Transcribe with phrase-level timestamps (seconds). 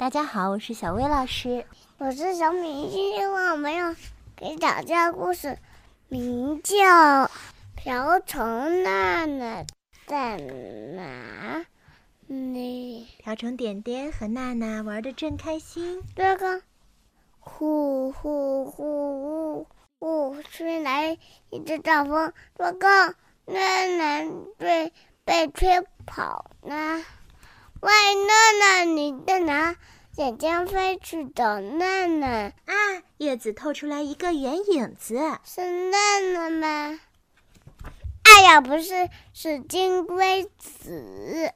[0.00, 1.66] 大家好，我是小薇老师，
[1.98, 2.88] 我是小米。
[2.90, 3.94] 今天我们要
[4.34, 5.58] 给大家故事，
[6.08, 6.74] 名叫
[7.76, 9.66] 《瓢虫娜娜
[10.06, 11.66] 在哪
[12.26, 13.06] 里》。
[13.22, 16.00] 瓢虫点点和娜娜玩的正开心。
[16.16, 16.62] 这个，
[17.38, 19.66] 呼呼呼
[19.98, 21.18] 呼，吹来
[21.50, 22.88] 一阵大风，这个
[23.44, 24.94] 娜娜被
[25.26, 27.04] 被吹跑了。
[27.80, 27.90] 喂，
[28.26, 29.74] 娜娜，你在哪？
[30.12, 32.74] 姐姐飞去找娜娜啊！
[33.16, 35.14] 叶子透出来一个圆影子，
[35.44, 37.00] 是娜娜吗？
[38.24, 41.54] 哎呀，不是，是金龟子。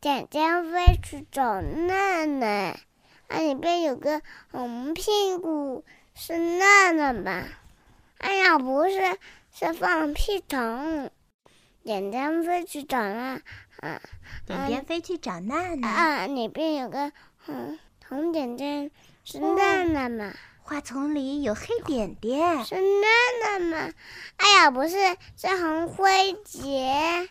[0.00, 2.46] 姐姐飞去找娜娜，
[3.26, 7.48] 啊，里边有个红屁股，是娜娜吧？
[8.18, 9.18] 哎呀，不是，
[9.52, 11.10] 是放屁虫。
[11.84, 13.42] 点点飞去找娜，
[13.80, 14.00] 啊，
[14.46, 15.86] 点点飞去找娜娜。
[15.86, 17.12] 啊，里边有个
[17.44, 18.90] 红红点点，
[19.22, 20.32] 是娜娜吗？
[20.62, 23.92] 花丛里有黑点点，是娜娜吗？
[24.38, 24.96] 哎呀，不是，
[25.36, 27.28] 是红灰结。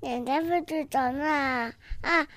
[0.00, 2.28] 点点飞去找娜，啊，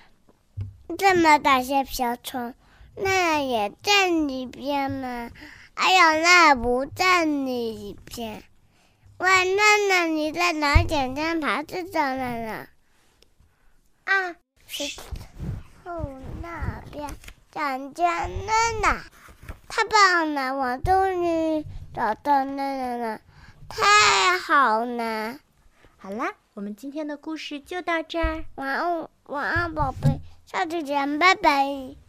[0.98, 2.56] 这么大些瓢虫，
[2.96, 5.30] 娜娜也在里边吗？
[5.76, 8.42] 哎呀，娜不在里边。
[9.18, 10.84] 喂，娜娜，你在哪？
[10.84, 12.68] 捡捡爬子找娜娜。
[14.04, 14.36] 啊，
[14.68, 15.02] 石
[15.84, 17.10] 头那边
[17.52, 18.06] 捡捡
[18.46, 19.04] 娜娜，
[19.68, 20.56] 太棒了！
[20.56, 23.22] 我终于找到娜娜了，
[23.68, 25.40] 太好了！
[25.98, 28.46] 好啦，我们今天的故事就到这儿。
[28.54, 32.05] 晚安，晚安，宝贝，下次见，拜拜。